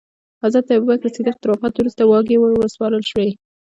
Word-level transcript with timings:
حضرت 0.43 0.67
ابوبکر 0.75 1.09
صدیق 1.17 1.35
تر 1.41 1.49
وفات 1.49 1.73
وروسته 1.77 2.03
واګې 2.05 2.37
وروسپارل 2.39 3.03
شوې. 3.11 3.29